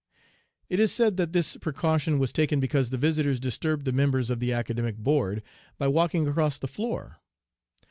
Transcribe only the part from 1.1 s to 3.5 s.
that this precaution was taken because the visitors